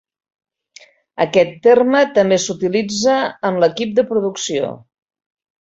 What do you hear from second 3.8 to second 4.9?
de producció.